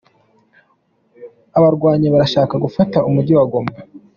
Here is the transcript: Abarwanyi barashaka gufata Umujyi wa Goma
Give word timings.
Abarwanyi 1.57 2.07
barashaka 2.13 2.55
gufata 2.65 2.97
Umujyi 3.07 3.33
wa 3.39 3.45
Goma 3.51 3.73